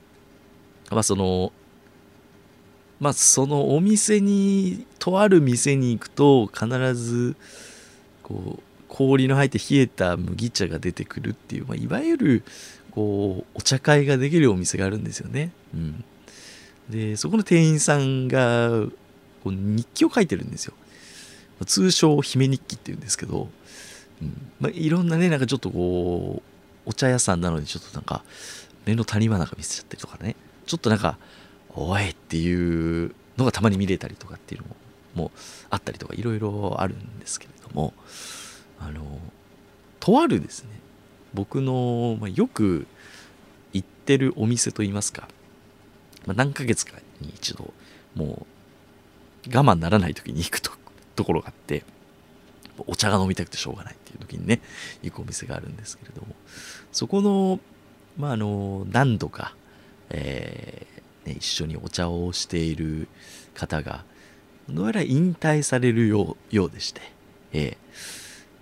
[0.90, 1.52] まあその、
[3.00, 7.36] まあそのお店に、とある店に行くと必ず、
[8.24, 12.44] こう、氷の入って冷えた麦茶が出てくるっていう、まあ、いわゆる
[12.92, 15.52] こうお茶会ができるお店があるんですよね。
[15.74, 16.04] うん、
[16.90, 18.70] でそこの店員さんが
[19.44, 20.74] こう日記を書いてるんですよ。
[21.66, 23.50] 通称姫日記っていうんですけど、
[24.22, 24.52] うん。
[24.60, 26.42] まあ、いろんなねなんかちょっとこ
[26.86, 28.24] うお茶屋さんなのでちょっとなんか
[28.86, 30.36] 目の谷間なんか見せちゃったりとかね。
[30.66, 31.18] ちょっとなんか
[31.76, 34.76] 「おい!」っていうのがたまに見れたりとかっていうのも
[35.16, 35.32] も
[35.70, 37.94] あったりとかいろいろあるんですけれども。
[38.80, 39.20] あの
[40.00, 40.70] とあるですね。
[41.34, 42.88] 僕の、まあ、よく
[43.74, 45.28] 行ってるお店といいますか、
[46.26, 47.72] まあ、何ヶ月かに一度
[48.16, 48.48] も
[49.46, 50.72] う我慢ならない時に行くと
[51.20, 51.84] ところがあって
[52.88, 54.62] お茶が飲みたくてしょうがないっていう時にね
[55.04, 56.34] 行くお店があるんですけれども
[56.94, 57.60] そこの,、
[58.18, 59.54] まあ、あの何度か、
[60.10, 63.10] えーね、一緒にお茶をしている
[63.54, 64.06] 方が
[64.70, 67.02] どうやら引退されるようようでして、
[67.52, 68.20] えー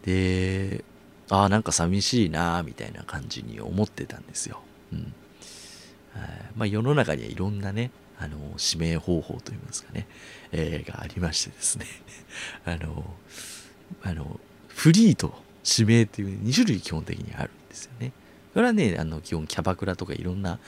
[0.08, 0.86] で
[1.30, 4.62] ああなんか寂しいなみたいな感じに思ってたんですよ。
[4.94, 5.14] うん
[6.56, 10.08] まあ、世の中にはいろんなねあの指名方法といいますかね、
[10.52, 11.86] えーがありましてですね。
[12.66, 13.16] あの
[14.04, 18.12] あのフリーと指名っていう2種類基本的にあるんですよね。
[18.54, 20.60] これはねあの基本キャバクラとかいろんな、ま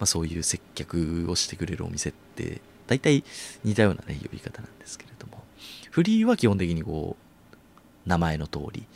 [0.00, 3.24] あ、そういう接客をしてくれるお店って大体
[3.64, 5.44] 似たようなね呼び方なんですけれども。
[5.90, 8.86] フリーは基本的にこう名前の通り、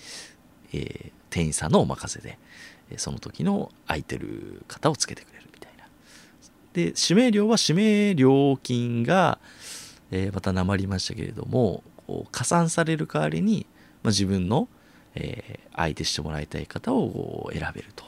[0.72, 2.38] えー、店員さんのお任せで
[2.98, 5.84] その時の空いてる方をつけてくれるみたいな。
[6.72, 9.38] で指名料は指名料金が、
[10.10, 11.82] えー、またなまりましたけれども
[12.32, 13.66] 加算される代わりに、
[14.02, 14.68] まあ、自分の、
[15.14, 18.04] えー、相手してもらいたい方を選べると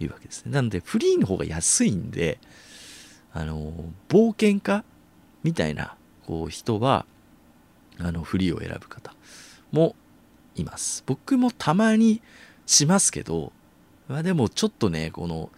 [0.00, 0.52] いうわけですね。
[0.52, 2.38] なのでフリーの方が安いんで
[3.32, 3.72] あの
[4.08, 4.84] 冒険家
[5.42, 7.06] みたいなこう人は
[7.98, 9.14] あのフリーを選ぶ方
[9.72, 9.94] も
[10.56, 11.02] います。
[11.06, 12.20] 僕もたまに
[12.66, 13.52] しますけど、
[14.08, 15.50] まあ、でもちょっとねこの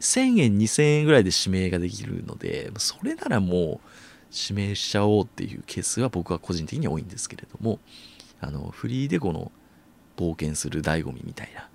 [0.00, 3.88] 1000円2000円ぐらいで指名ができるのでそれならもう
[4.32, 7.78] 指名しちゃおうっていうケースが僕は個人的に多いんですけれども
[8.40, 9.52] あのフリーでこの
[10.16, 11.68] 冒険する醍醐味みたいな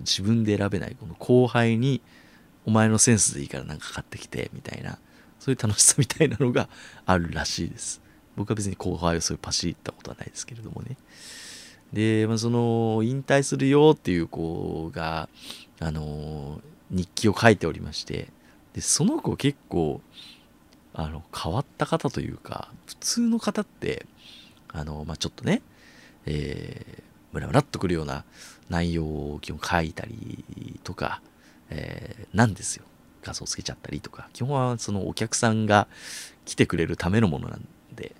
[0.00, 2.00] 自分で選べないこの後輩に
[2.66, 4.98] お前のセンスでいいからなんか買ってきてみたいな
[5.38, 6.68] そういう楽しさみたいなのが
[7.06, 8.00] あるらしいです。
[8.36, 10.96] 僕は別に後輩をそういうパシったことはないですけれどもね。
[11.92, 15.28] で、まあ、その引退するよっていう子が
[15.80, 18.28] あの日記を書いておりまして
[18.74, 20.00] でその子結構
[20.98, 24.06] あの変わった方というか普通の方って
[24.72, 25.60] あの、まあ、ちょっとね、
[26.24, 28.24] えー、ムラムラっとくるような
[28.70, 31.20] 内容を基本書いたりとか、
[31.68, 32.84] えー、なんですよ。
[33.22, 34.28] 画像つけちゃったりとか。
[34.32, 35.86] 基本はそのお客さんが
[36.46, 38.14] 来てくれるためのものなんで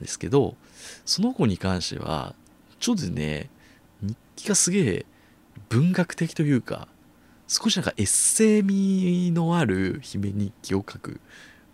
[0.00, 0.56] ですけど
[1.04, 2.34] その子に関しては
[2.80, 3.50] ちょっとね
[4.00, 5.06] 日記がすげえ
[5.68, 6.88] 文学的というか
[7.48, 11.20] 少しなんかエッセイ味のある姫日記を書く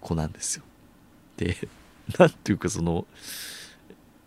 [0.01, 0.65] 子なんですよ。
[1.37, 1.57] で
[2.19, 3.07] 何ていうかその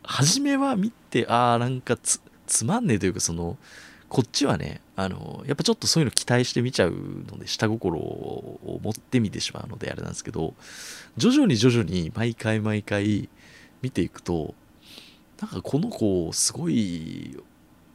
[0.03, 3.57] 初めは見てああなんかつつまんねえというかその
[4.09, 10.53] こっちはねあのやっぱちょっとそういうの期待して見ちゃうので下心を持って見てしまうのであれなんですけど
[11.17, 13.29] 徐々に徐々に毎回毎回
[13.81, 14.53] 見ていくと
[15.41, 17.41] なんかこの子すごい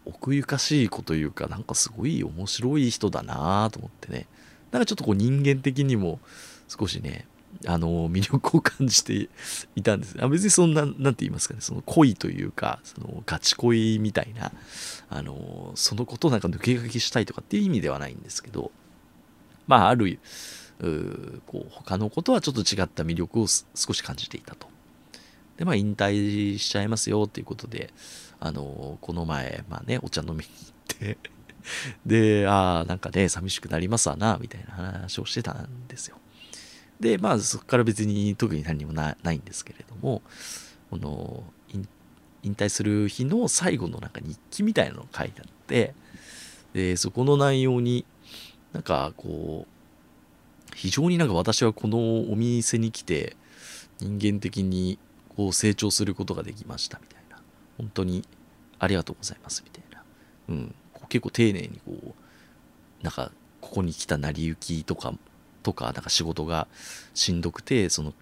[0.04, 4.26] 奥ゆかしい子というかなんかすごい面白い人だなと思ってね
[4.72, 6.18] なんかちょっとこう人間的にも
[6.66, 7.26] 少しね
[7.66, 9.28] あの魅力を感じて
[9.74, 10.16] いたんです。
[10.20, 14.52] あ別にそんな何て言いますかねその恋というかそのガチ恋みたいな
[15.10, 18.70] あのそのことなんか抜け書きしたいとかっていう意味ではないんですけど
[19.66, 20.18] まあある
[21.46, 24.68] こう他のことはちょっと違った魅力を少し感じていたと。
[25.56, 27.90] でまあ引退しちゃいますよっていうことで
[28.38, 31.18] あのこの前まあねお茶飲みに行って
[32.06, 36.16] でああなんかね寂しくなりますわなみたいな話をしてたんですよ。
[37.00, 40.22] で、まあ、そこから別に特に何もないんですけれども、
[40.90, 41.44] この、
[42.42, 45.94] 引退する日の最後のなんか日記みたいなのが書いてあって、
[46.72, 48.04] で、そこの内容に、
[48.72, 53.36] なんかこう、非常になんか私はこのお店に来て、
[53.98, 54.98] 人間的に
[55.36, 57.42] こう成長することができましたみたいな。
[57.76, 58.24] 本当に
[58.78, 60.02] ありがとうございますみたいな。
[60.50, 60.74] うん。
[61.08, 65.12] 結構丁寧にこう、なんか、ここに来た成り行きとか
[65.68, 66.66] とか、なんか仕事が
[67.12, 68.14] しんどくて、その、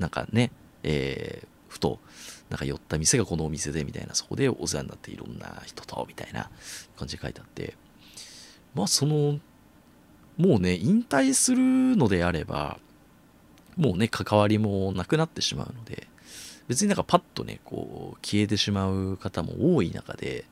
[0.00, 0.50] なんかね、
[0.82, 2.00] えー、ふと、
[2.48, 6.50] なんか寄った店がこのお店でみたいな、そこでお世話になっていろんな人と、みたいな
[6.96, 7.76] 感じで書いてあって、
[8.74, 9.38] まあその、
[10.36, 12.78] もうね、引退するのであれば、
[13.76, 16.08] もうね、関わりもなくなってしまうので、
[16.66, 20.44] 別になんかパッとね、こう、消えてしまう方も多い中で、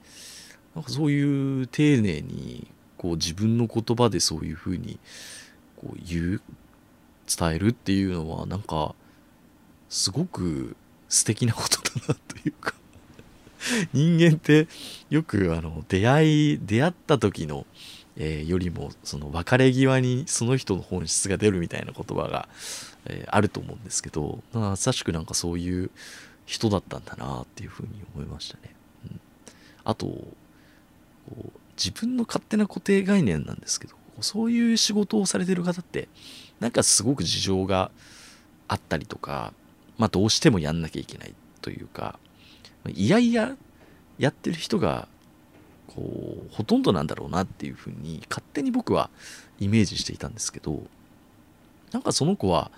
[0.77, 4.99] なんかそういう丁寧に、こう自分の言葉でそういうふうに
[5.81, 6.41] こう言う
[7.29, 8.95] 伝えるっていうのはなんか
[9.89, 10.77] すごく
[11.09, 12.75] 素敵なことだなというか
[13.93, 14.67] 人間って
[15.09, 17.67] よくあの出会い出会った時の、
[18.17, 22.49] えー、よりもその別れ際にその人の本質が出るみたいな言葉が、
[23.07, 25.91] えー、あると思うんですけどまさしくなんかそういう
[26.45, 28.75] 人だったんだなっていうふうに思いましたね。
[29.11, 29.21] うん、
[29.85, 30.27] あと
[31.77, 36.09] 自分の勝手な固定概念なんですけどそういう仕事をされてる方って
[36.61, 37.91] なんかすごく事情が
[38.67, 39.53] あったりとか、
[39.97, 42.19] まあ、どうしてもやんなきゃいけないというか
[42.89, 43.57] いやいや
[44.19, 45.09] やってる人が
[45.87, 49.11] こうほとんどなんだろうなっていうふうに勝手に僕は
[49.59, 50.83] イメージしていたんですけど
[51.93, 52.71] なんかその子は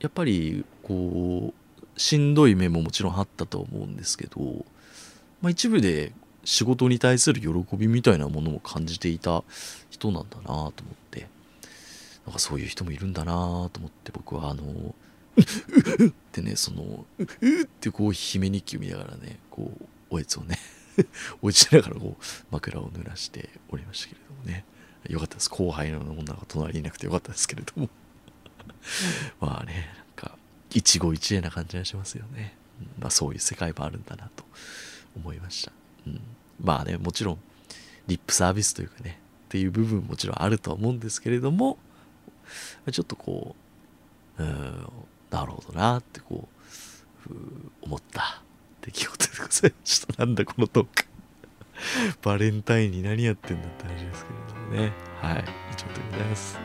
[0.00, 4.40] やっぱりこうしんどい面ももちろんあったと思うんですけど、
[5.40, 6.12] まあ、一部で
[6.44, 9.44] 仕事に対する喜びみたいなものも感じていた
[9.94, 10.72] 人なんだなと思っ
[11.10, 11.28] て。
[12.26, 13.34] なんかそういう人もいるんだな
[13.72, 14.94] と思って僕はあのう
[16.06, 20.58] ってねそのうっってこう姫日記を見ながらねこうおえつをね
[21.42, 24.64] 落ちながらこう枕を濡らしておりましたけれどもね。
[25.06, 25.50] よかったです。
[25.50, 27.90] 後輩の女が隣にいなくてよかったですけれども。
[29.38, 30.38] まあねなんか
[30.70, 34.44] 一期一会な感じがしますよね、うんまあ、そういう世界もあるんだなと
[35.16, 35.72] 思いました、
[36.06, 36.20] うん、
[36.62, 37.38] まあねもちろん
[38.06, 39.20] リップサービスというかね
[39.54, 41.78] っていう部分もちろんあるとは思うんですけれども
[42.90, 43.54] ちょっとこ
[44.36, 44.88] ううん
[45.30, 46.48] なるほどなってこ
[47.30, 47.32] う
[47.80, 48.42] 思った
[48.80, 50.12] 出来事でございました。
[50.18, 51.06] なんだこのトーク。
[52.22, 54.92] バレンタインに何やってんだって話ですけれどもね。
[55.20, 56.58] はい以上でございます。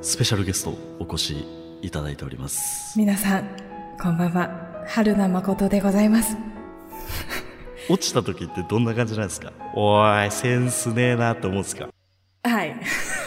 [0.00, 1.44] スペシャルゲストお越し
[1.82, 2.98] いただいております。
[2.98, 3.48] 皆さん
[4.00, 4.65] こんばんは。
[4.88, 6.36] 春名誠でございます。
[7.88, 9.52] 落ちた時ってどんな感じなんですか？
[9.74, 11.88] おいセンスねえなって思うんですか？
[12.42, 12.76] はい。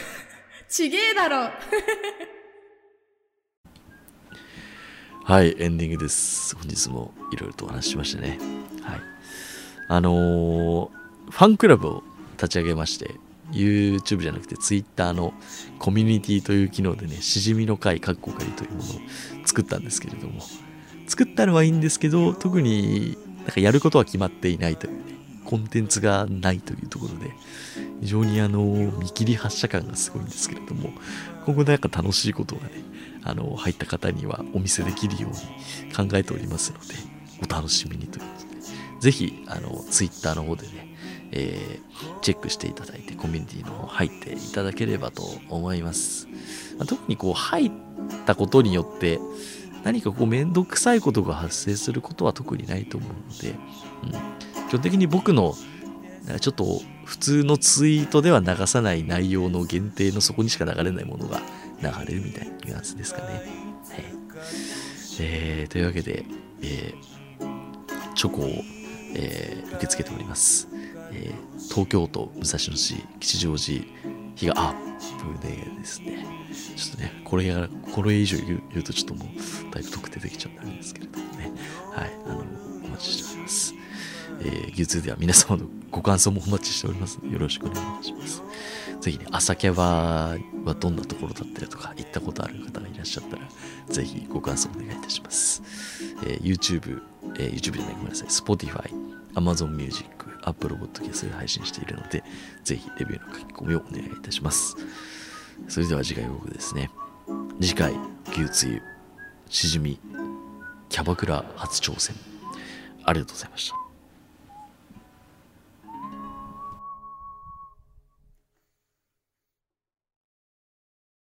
[0.67, 1.49] ちげえだろ。
[5.23, 6.55] はいエンディングです。
[6.55, 8.39] 本日もいろいろとお話ししましたね。
[8.81, 8.99] はい。
[9.87, 10.89] あのー、
[11.31, 12.03] ファンクラブを
[12.33, 13.15] 立ち上げまして
[13.51, 15.33] YouTube じゃなくて Twitter の
[15.77, 18.85] コミュニティという機能でね、しじみの会カッコ仮というものを
[19.45, 20.41] 作ったんですけれども、
[21.09, 24.99] 作ったのはいいんですけど、特になんかやることは決まっていないというね、
[25.43, 27.31] コンテンツがないというところで、
[28.01, 28.61] 非常にあの、
[28.99, 30.91] 見切り発車感がすごいんですけれども、
[31.47, 32.69] 今後なんか楽しいことがね、
[33.23, 36.93] あの、入った方にはお見せできるように考えておりますので、
[37.43, 40.89] お楽しみにということで、ぜひ、あの、Twitter の方でね、
[41.31, 46.27] えー、チェックしていただいてコミュニティの方入っていただければと思います、
[46.77, 47.71] まあ、特にこう入っ
[48.25, 49.19] たことによって
[49.83, 55.55] 何かこうめんどくさいことが発生することは特にないと思うので、うん、基本的に僕の
[56.41, 61.41] ちょっと普通のツイートでは流さない内容の限定のそこにしか流れないものが
[61.81, 63.27] 流れるみたいなニュアンスですかね。
[63.27, 63.43] はい
[65.21, 66.23] えー、というわけで、
[66.61, 68.45] えー、チョコを、
[69.15, 70.67] えー、受け付けております。
[71.11, 73.83] えー、東京都武蔵野市吉祥寺
[74.39, 76.25] 日がアップでですね、
[76.75, 81.51] ちょっとね、これが、これ以上言う言うとちょっともう、だいぶ特定できちゃうんですけれどもね、
[81.91, 82.39] はい、あの、
[82.85, 83.73] お待ちしております。
[84.41, 88.41] えー、牛通では皆様のご感想もお待ちしておりますので、よろしくお願いします。
[89.01, 93.41] ぜひね、朝キャバはどんなところだったりとか、行ったことある方がいらっしゃったら、
[93.89, 95.61] ぜひご感想お願いいたします。
[96.25, 97.01] えー、YouTube、
[97.37, 98.89] えー、YouTube じゃない、ごめんなさい、Spotify、
[99.33, 102.23] Amazon Music、Apple Podcast で配信しているので、
[102.63, 104.75] ぜひレビューの書き込みをお願いいたします。
[105.67, 106.89] それでは次回予告ですね。
[107.59, 107.93] 次回、
[108.31, 108.81] 牛つゆ、
[109.49, 109.99] しじみ、
[110.89, 112.15] キャバクラ初挑戦。
[113.03, 113.78] ありがとうございました。